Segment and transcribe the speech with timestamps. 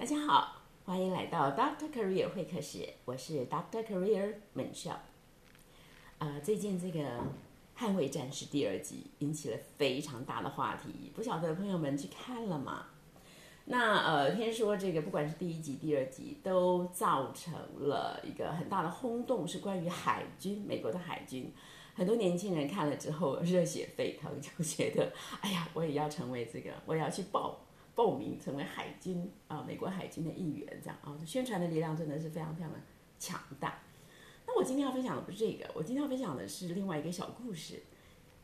[0.00, 4.98] 大家好，欢迎来到 Doctor Career 会客室，我是 Doctor Career 门校。
[6.16, 7.00] 呃，最近这个
[7.78, 12.86] 《捍卫战士》第二集引起了非常大的话题，不晓得朋友们去看了吗？
[13.66, 21.52] 那呃，听说这个不管是第一集、第二集，都造成了一个很大的轰动，是关于海军，美国的海军。
[21.94, 25.12] 很多年轻人看了之后热血沸腾，就觉得，
[25.42, 27.60] 哎呀，我也要成为这个，我也要去报
[28.00, 32.78] 报名成为海军啊，美国海军的一员，这样啊，宣传的力量真的是非常非常的
[33.18, 33.82] 强大。
[34.46, 37.82] 那我今天要分享的不是这个，我今天要分享的是另外一个小故事。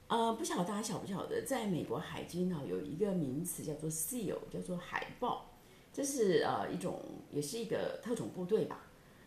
[0.08, 5.46] 呃，不晓得大家晓不晓得，在美国海军呢有一个名词叫做 SEAL，叫做海豹，
[5.90, 7.00] 这是呃一种，
[7.32, 8.82] 也是一个特种部队吧。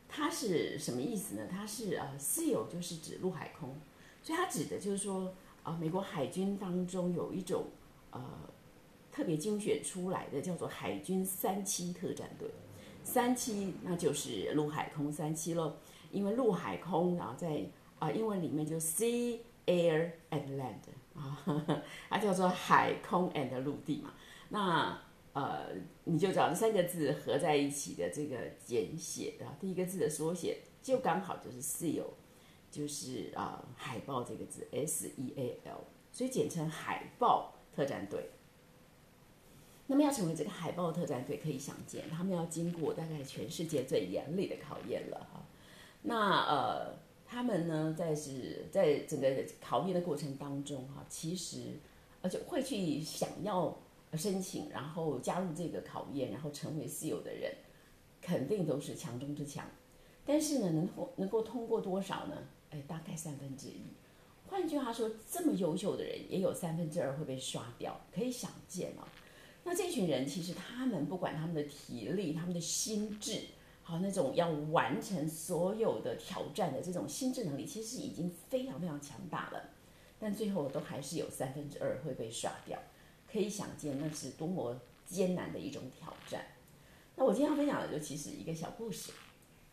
[0.08, 1.48] 它是什么意思呢？
[1.50, 3.76] 它是呃 SEAL 就是指陆海空。
[4.22, 7.66] 所以它指的就是说，啊，美国海军当中有一种
[8.12, 8.22] 呃
[9.20, 12.50] 特别精选出来的，叫做海军三期特战队。
[13.04, 15.73] 三期那就是陆海空三期喽，
[16.09, 17.66] 因为陆海空，然后在
[18.00, 20.80] 啊英文里面就 sea air and land
[21.14, 24.14] 啊，它叫做海空 and 陆地嘛。
[24.47, 24.97] 那
[25.34, 25.66] 呃
[26.06, 32.06] 你就找这三个字合在一起的这个简写的第一个字的缩写，就刚好就是 seal。
[32.72, 35.81] 就是啊，海豹这个字，S E A L，
[36.12, 38.30] 所以简称海豹特战队。
[39.92, 45.44] 那么要成为这个海豹特战队，可以想见，他们要经过大概全世界最严厉的考验了哈。
[46.04, 46.94] 那呃，
[47.26, 49.28] 他们呢，在是在整个
[49.59, 51.72] 考验的过程当中哈，其实
[52.22, 53.76] 而且会去想要
[54.14, 57.52] 申请，然后加入这个考验，然后成为私有的人，
[58.22, 59.66] 肯定都是强中之强。
[60.24, 62.36] 但是呢，能够能够通过多少呢？
[62.70, 63.81] 哎，大概三分之一。
[64.48, 69.08] 换句话说，这么优秀的人，也有三分之二会被刷掉，可以想见哦。
[69.64, 73.42] 那这群人其实他们不管他们的体力、他们的心智，
[73.84, 79.69] 好那种要完成所有的挑战的这种心智能力，其实已经非常非常强大了。
[80.19, 82.78] 但最后都还是有三分之二会被刷掉，
[83.31, 86.46] 可以想见那是多么艰难的一种挑战。
[87.16, 89.12] 那我今天要分享的就其实一个小故事，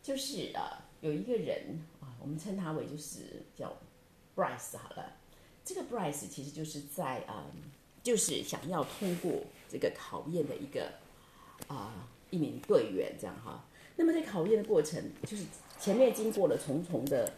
[0.03, 0.61] 就是呃，
[1.01, 2.15] 有一个人啊。
[2.19, 3.77] 我们称他为就是叫
[4.35, 5.17] Bryce 好了，
[5.63, 7.45] 这个 Bryce 其实就是在啊，
[8.03, 9.31] 就是想要通过
[9.69, 10.91] 这个考验的一个
[11.67, 13.63] 啊一名队员这样哈。
[13.95, 15.43] 那么在考验的过程，就是
[15.79, 17.31] 前面经过了重重的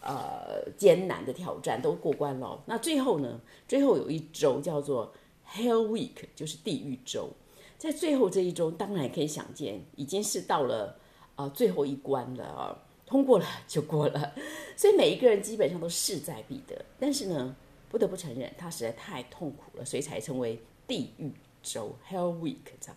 [0.00, 5.12] 呃艰难的挑战都过关了，那最后呢，最后有一周叫做
[5.52, 7.30] Hell Week，就是地狱周，
[7.76, 10.96] 在最后这一周，当然可以想见，已经是到了
[11.34, 12.82] 啊最后一关了啊。
[13.04, 14.34] 通过了就过了，
[14.76, 16.84] 所以每一个人基本上都势在必得。
[16.98, 17.54] 但是呢，
[17.88, 21.30] 不得不承认，他实在太痛苦了，所以才成为地狱
[21.66, 22.96] 周 （Hell Week） 这样。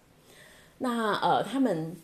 [0.78, 1.96] 那呃，他们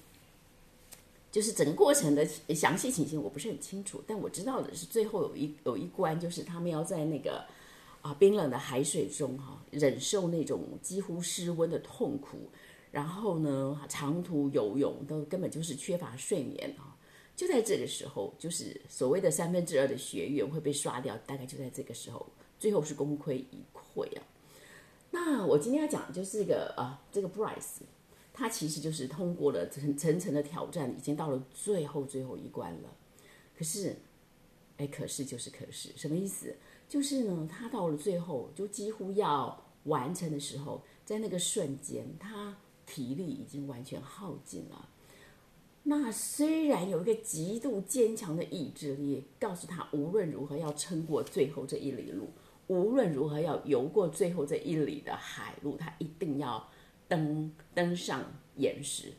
[1.32, 7.46] 就是整个过程的详细情形我不是很清楚，但我知道的是，最后有一有一关，就是他们要在那个
[8.02, 12.38] 啊冰冷的海水中哈，忍受那种几乎失温的痛苦，
[12.92, 16.96] 然后呢，长途游泳都根本就是缺乏睡眠啊。
[17.36, 22.26] 就在这个时候，就是所谓的三分之二的学员会被刷掉，大概就在这个时候，
[22.60, 24.24] 最后是功亏一篑啊。
[25.16, 27.84] 那我今天要讲的就是一个啊，这个 Bryce，
[28.34, 32.90] 他其实就是通过了层层层的挑战，已经到了最后最后一关了。
[33.58, 33.96] 可是，
[34.76, 36.58] 哎，可是就是可是，什么意思？
[36.90, 44.90] 就是呢，他到了最后就几乎要完成的时候，在那个瞬间，他体力已经完全耗尽了。
[45.84, 52.32] 那虽然有一个极度坚强的意志力，告诉他无论如何要撑过最后这一里路，
[52.68, 56.68] 无论如何要游过最后这一里的海路，他一定要
[57.08, 58.24] 登登上
[58.56, 59.14] 岩石。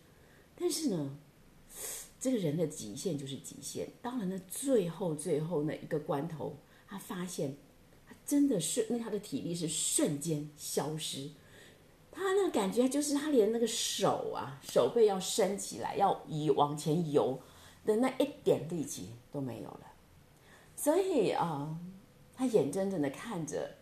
[0.58, 1.16] 但是呢，
[2.18, 3.88] 这个人的极限就是极限。
[4.02, 6.56] 到了那最后最后那一个关头，
[6.88, 7.56] 他发现
[8.06, 11.30] 他真的是那他的体力是瞬间消失。
[12.10, 17.38] 他那个感觉就是，他连那个手啊，手背要伸起来，要游往前游
[17.84, 19.82] 的那一点力气都没有了。
[20.74, 21.78] 所以啊，
[22.36, 23.76] 他眼睁睁的看着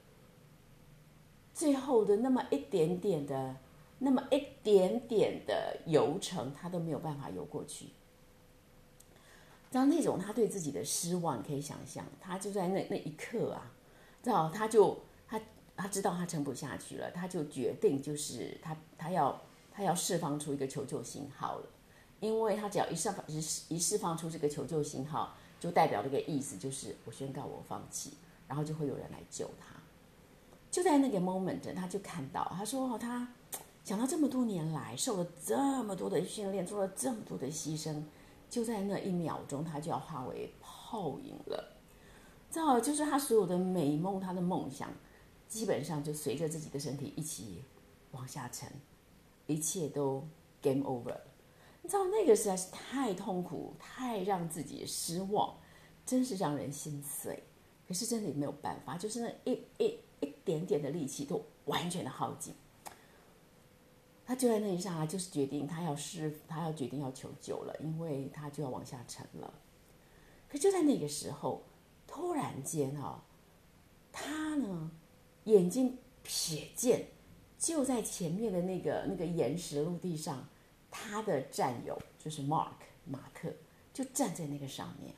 [1.53, 3.56] 最后的那么一点点的、
[3.99, 7.89] 那么一点点的游程，他都没有办法游过去。
[9.71, 13.73] 当那种他对自己的失望，可以想象，他就在那那一刻啊，
[14.23, 14.99] 知道他就。
[15.27, 15.41] 他
[15.75, 19.43] 他知道他撑不下去了，他就决定，就是他他要
[19.73, 21.67] 他要释放出一个求救信号了，
[22.21, 23.39] 因为他只要一释放一
[23.71, 28.12] 一释放出这个求救信号，就代表这个意思，就是我宣告我放弃，
[28.49, 29.75] 然后就会有人来救他。
[30.70, 33.32] 就在那个 moment，他就看到，他说他
[33.85, 38.02] 想到这么多年来受了这么多的训练，做了这么多的牺牲，
[38.50, 41.76] 就在那一秒钟，他就要化为泡影了。
[42.50, 44.91] 正好就是他所有的美梦，他的梦想，
[45.49, 47.62] 基本上就随着自己的身体一起
[48.12, 48.69] 往下沉，
[49.46, 50.26] 一切都
[50.61, 51.17] game over。
[51.82, 55.55] 你知道那个实在是太痛苦，太让自己失望，
[56.06, 57.44] 真是让人心碎。
[57.94, 62.52] 是真的也没有办法，就是那一一一点点的力气都完全的耗尽。
[64.26, 69.52] 他就在那一刹那，就是决定他要是他要决定要求救了，因为他就要往下沉了。
[70.49, 71.62] 可就在那个时候，
[72.06, 73.20] 突然间哦，
[74.11, 74.91] 他呢
[75.44, 77.08] 眼睛瞥见，
[77.58, 80.49] 就在前面的那个那个岩石陆地上，
[80.91, 82.73] 他的战友就是 Mark
[83.05, 83.52] 马克，
[83.93, 85.14] 就站在那个上面。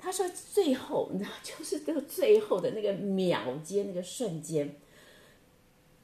[0.00, 4.76] 他说：“最后，你知道，就是这个最后的那个秒间，那个瞬间，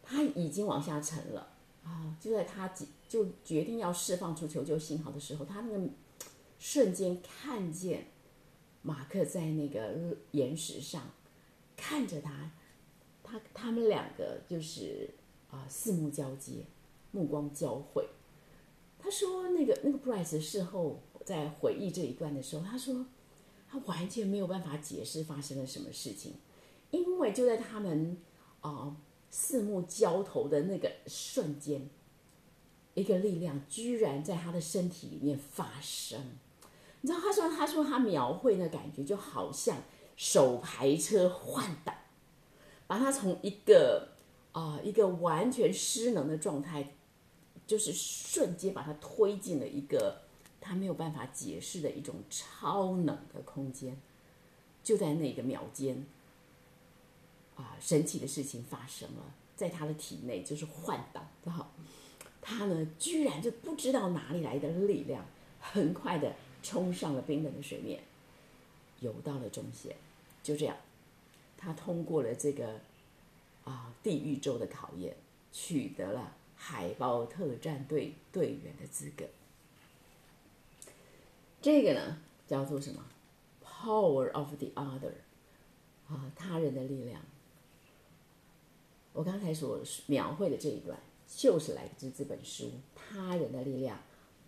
[0.02, 1.54] 他已经往下沉了。”
[1.86, 2.16] 啊！
[2.20, 2.74] 就在他
[3.08, 5.88] 就决定要释放出求救信号的时候，他那个
[6.58, 8.08] 瞬间看见
[8.82, 11.12] 马克在那个岩石上
[11.76, 12.50] 看着他，
[13.22, 15.08] 他他们两个就是
[15.48, 16.64] 啊四目交接，
[17.12, 18.08] 目光交汇。
[18.98, 23.06] 他说：“那个那个 Bryce 事后在回忆这一段的时候，他说
[23.68, 26.34] 他完全没有办法解释发生了什么事情，
[26.90, 28.16] 因为就在他们
[28.60, 28.96] 啊。”
[29.28, 31.90] 四目交投的那个瞬间，
[32.94, 36.18] 一个力量居然在他的身体里面发生。
[37.00, 39.78] 你知道，他说，他说他描绘的感觉就好像
[40.16, 41.94] 手排车换挡，
[42.86, 44.12] 把他从一个
[44.52, 46.94] 啊一个完全失能的状态，
[47.66, 50.22] 就是瞬间把他推进了一个
[50.66, 53.96] 他没有办法解释的一种超能的空间。
[54.82, 56.04] 就在那个秒间。
[57.56, 61.72] 啊，神奇的事情发生了，在他的体内就是换挡，好，
[62.42, 65.24] 他呢居然就不知道哪里来的力量，
[65.58, 68.02] 很快的冲上了冰冷的水面，
[69.00, 69.96] 游到了中线，
[70.42, 70.76] 就这样，
[71.56, 72.78] 他通过了这个
[73.64, 75.16] 啊地狱州的考验，
[75.50, 79.24] 取得了海豹特战队队员的资格。
[81.66, 82.16] 这个呢
[82.46, 83.04] 叫做什么
[83.60, 85.14] ？Power of the other，
[86.06, 87.20] 啊，他人的力量。
[89.12, 90.96] 我刚才所描绘的这一段，
[91.26, 93.98] 就是来自这本书《他人的力量》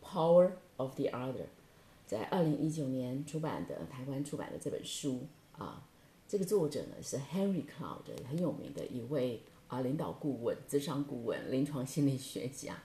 [0.06, 1.46] （Power of the Other），
[2.06, 5.26] 在二零一九年出版的台湾出版的这本书
[5.56, 5.84] 啊。
[6.28, 12.80] 这个作者呢是 Henry Cloud，很有名的一位啊领导顾问、智商顾问、临床心理学家，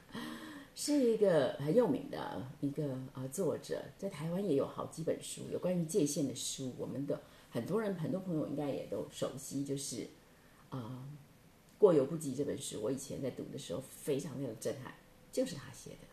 [0.75, 3.81] 是一个很有名的一个啊作者。
[3.97, 10.07] 在台湾也有好几本书有关于界限的书，我们的很多人、很多朋友应该也都熟悉，就是
[10.69, 11.07] 啊。
[11.79, 14.93] 过犹不及这本书，我以前在读的时候非常非常震撼，
[15.33, 16.07] 就是他写的，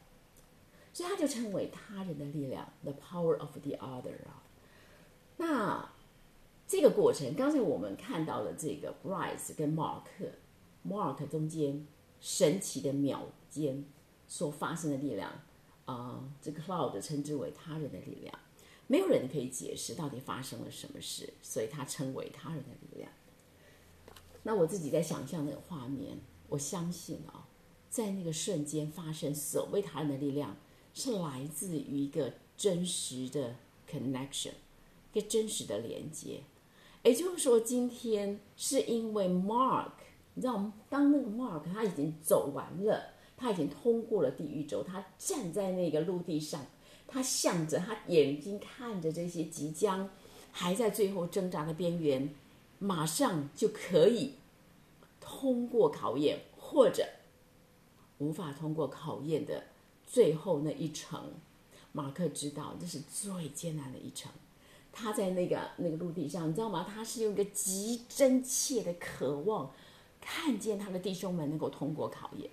[0.93, 4.43] 所以他就称为他人的力量，the power of the other 啊。
[5.37, 5.93] 那
[6.67, 11.87] 这个过程，刚才我们看到了这个 Bryce 跟 Mark，Mark 中间
[12.21, 13.85] 神奇的秒间
[14.31, 15.33] 所发生的力量
[15.87, 18.33] 啊，这个 Cloud 称之为他人的力量，
[18.87, 23.11] 没有人可以解释到底发生了什么事，所以他称为他人的力量。
[24.45, 27.49] 那我自己在想象那个画面，我相信啊，
[27.91, 30.57] 在那个瞬间发生所谓他人的力量，
[30.95, 33.57] 是来自于一个真实的
[33.91, 34.53] connection，
[35.13, 36.43] 一个真实的连接。
[37.03, 39.91] 也就是说，今天是因为 Mark，
[40.35, 40.71] 你知道？
[40.89, 46.67] 当那个 Mark 他已经走完了，他已经通过了地狱轴，他站在那个陆地上，
[47.09, 50.11] 他向着他眼睛看着这些即将
[50.53, 52.35] 还在最后挣扎的边缘。
[52.79, 54.35] 马上就可以
[55.21, 57.07] 通过考验，或者
[58.19, 59.65] 无法通过考验的
[60.07, 61.33] 最后那一层。
[61.93, 64.31] 马克知道这是最艰难的一层。
[64.93, 66.87] 他在那个那个陆地上，你知道吗？
[66.87, 69.71] 他是用一个极真切的渴望，
[70.21, 72.51] 看见他的弟兄们能够通过考验。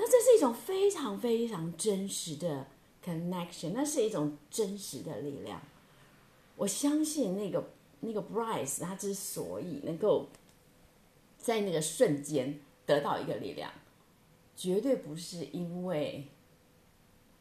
[0.00, 2.68] 那这是一种非常非常真实的
[3.04, 5.60] connection，那是一种真实的力量。
[6.56, 7.70] 我相信那个。
[8.02, 10.28] 那个 Bryce 他之所以能够
[11.36, 13.70] 在那个瞬间得到一个力量，
[14.56, 16.26] 绝对不是因为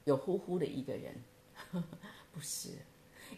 [0.03, 1.15] 有呼呼的一个人，
[2.33, 2.71] 不是，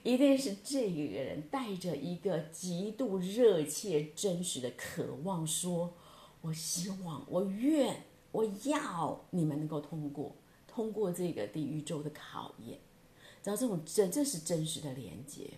[0.02, 5.94] 一定是这个人带着一个极度热切、真实的渴望，说
[6.42, 10.36] ：“我希望，我愿，我要你们能够通过，
[10.68, 12.80] 通过这个地狱周的考验。”
[13.44, 15.50] 然后这种真，这是真实的连接。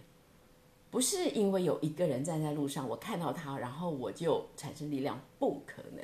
[0.90, 6.04] 不是因为有一个人站在路上，我看到他，然后我就产生力量，不可能。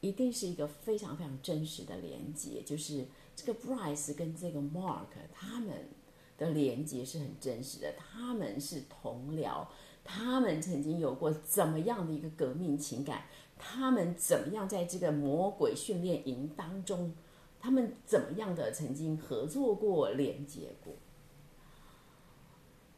[0.00, 5.90] 一定是一个非常非常真实的连接，就是这个 Bryce 跟这个 Mark 他们
[6.36, 9.64] 的连接是很真实的，他们是同僚，
[10.02, 13.26] 他们曾经有过怎么样的一个革命情感，
[13.64, 17.14] 他们怎么样在这个魔鬼训练营当中，
[17.60, 20.94] 他们怎么样的曾经合作过、连接过。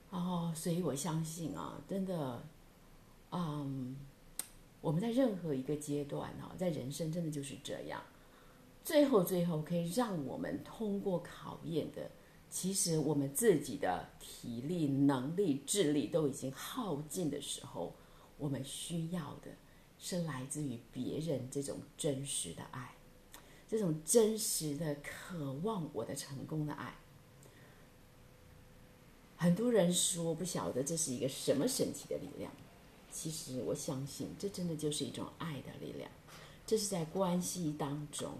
[0.08, 2.42] 哦，所以我相信啊，真的，
[3.30, 3.96] 嗯，
[4.80, 8.00] 我们在任何一个阶段啊，在人生真的就是这样，
[8.82, 12.10] 最后最后可以让我们通过考验的，
[12.48, 17.94] 其实我们自己的体力、能力、智力都已经耗尽的时候，
[18.38, 19.50] 我们需要的
[19.98, 22.94] 是来自于别人这种真实的爱，
[23.68, 26.96] 这种真实的渴望我的成功的爱。
[29.36, 32.52] 很多人说不晓得这是一个什么神奇的力量，
[33.10, 36.10] 其实我相信这真的就是一种爱的力量，
[36.66, 38.38] 这是在关系当中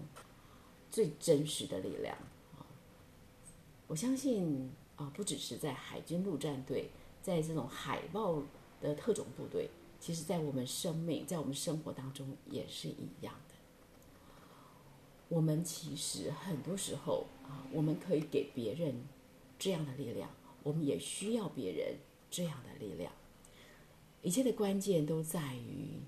[0.89, 2.17] 最真实的力量！
[3.87, 6.89] 我相信啊，不只是在海军陆战队，
[7.21, 8.41] 在这种海豹
[8.81, 9.69] 的特种部队，
[10.05, 13.55] 其实在我们生命、在我们生活当中也是一样的。
[15.29, 19.03] 我们其实很多时候啊，我们可以给别人
[19.57, 20.29] 这样的力量。
[20.61, 21.95] 我们也需要别人
[22.29, 23.11] 这样的力量。
[24.21, 25.99] 一切的关键都在于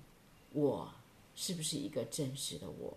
[0.52, 0.94] 我
[1.34, 2.96] 是不是一个真实的我。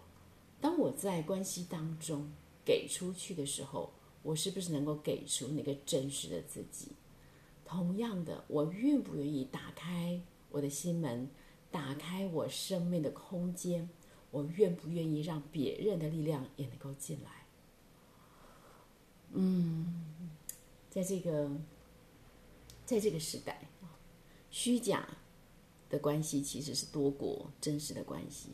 [0.60, 2.30] 当我在关系当中
[2.64, 3.90] 给出去的时候，
[4.22, 6.90] 我是不是能够给出那个真实的自己？
[7.66, 11.30] 同样的，我愿不愿意打开我的心门，
[11.72, 13.90] 打开我生命的空间？
[14.30, 17.46] 我愿不愿意让别人的力量也能够进来？
[19.34, 20.08] 嗯。
[20.90, 21.50] 在这个，
[22.86, 23.70] 在这个时代，
[24.50, 25.08] 虚假
[25.90, 28.50] 的关系其实是多过真实的关系。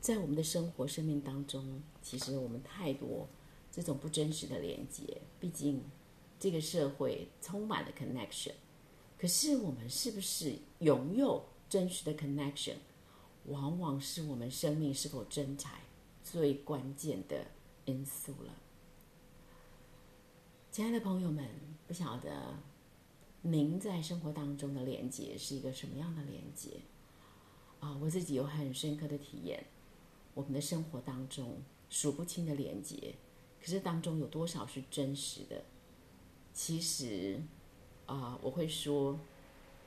[0.00, 3.26] 在我们的生活、生命当中，其实我们太多
[3.72, 5.20] 这种不真实的连接。
[5.40, 5.82] 毕竟，
[6.38, 8.52] 这个社会充满了 connection，
[9.18, 12.76] 可是我们是不是拥有真实的 connection，
[13.46, 15.80] 往往是我们生命是否真才
[16.22, 17.46] 最关键的
[17.86, 18.54] 因素了。
[20.70, 21.48] 亲爱的朋友们，
[21.86, 22.58] 不晓得
[23.40, 26.80] 您在生活当中的连接是一个什么样的连接
[27.80, 27.96] 啊？
[27.96, 29.64] 我自己有很深刻的体验，
[30.34, 33.14] 我们的生活当中数不清的连接，
[33.58, 35.64] 可是当中有多少是真实的？
[36.52, 37.40] 其实
[38.06, 39.18] 啊，我会说，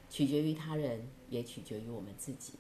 [0.09, 2.53] 取决于他人，也取决于我们自己。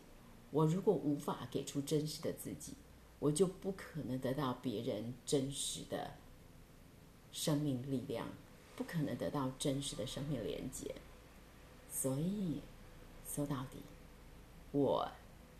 [0.51, 2.73] 我如果无法给出真实的自己，
[3.19, 6.11] 我就不可能得到别人真实的。
[7.31, 8.27] 生命力量
[8.75, 10.95] 不可能得到真实的生命连接，
[11.91, 12.61] 所以
[13.27, 13.77] 说到底，
[14.71, 15.11] 我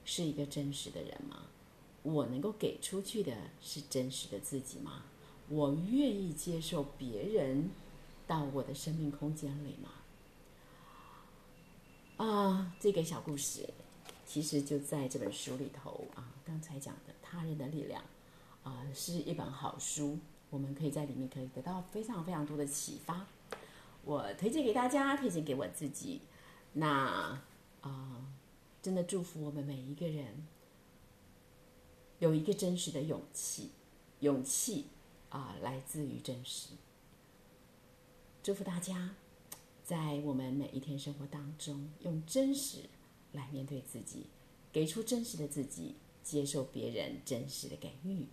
[0.04, 1.44] 是一个真实的人吗？
[2.02, 5.04] 我能够给出去的是真实的自己吗？
[5.48, 7.70] 我愿意接受别人
[8.30, 9.90] 到我的生命空间里吗？
[12.24, 13.68] 啊，这个小故事
[14.24, 18.04] 其实就在这本书里头啊，刚才讲的他人的力量
[18.62, 20.20] 啊，是一本好书。
[20.52, 23.26] 我们可以在里面可以得到非常非常多的启发，
[24.04, 26.22] 我推荐给大家，推荐给我自己。
[26.74, 27.42] 那
[27.82, 28.28] 啊，
[28.80, 30.48] 真的祝福我们每一个人
[32.20, 33.72] 有一个真实的勇气，
[34.20, 34.86] 勇气
[35.30, 36.76] 啊来自于真实。
[38.50, 39.12] 祝福大家
[39.84, 42.80] 在我们每一天生活当中用真实
[43.32, 44.26] 来面对自己，
[44.74, 48.26] 给出真实的自己，接受别人真实的给予。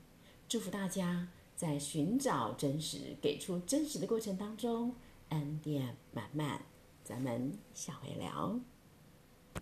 [0.48, 1.28] 祝福大家。
[1.54, 4.94] 在寻找真实、给出真实的过程当中，
[5.28, 6.62] 恩典满满。
[7.04, 8.58] 咱们下回聊。